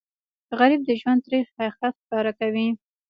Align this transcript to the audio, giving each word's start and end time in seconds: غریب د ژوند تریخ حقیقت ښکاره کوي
غریب 0.59 0.81
د 0.85 0.89
ژوند 0.99 1.19
تریخ 1.25 1.45
حقیقت 1.57 1.93
ښکاره 2.01 2.31
کوي 2.39 2.67